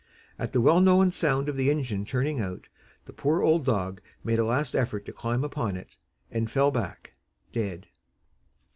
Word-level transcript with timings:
At 0.39 0.51
the 0.51 0.61
well 0.61 0.81
known 0.81 1.11
sound 1.11 1.47
of 1.47 1.55
the 1.55 1.69
engine 1.69 2.05
turning 2.05 2.39
out, 2.39 2.69
the 3.05 3.13
poor 3.13 3.43
old 3.43 3.65
dog 3.65 4.01
made 4.23 4.39
a 4.39 4.43
last 4.45 4.73
effort 4.73 5.05
to 5.05 5.13
climb 5.13 5.43
upon 5.43 5.77
it, 5.77 5.95
and 6.31 6.49
fell 6.49 6.71
back 6.71 7.13
dead. 7.53 7.85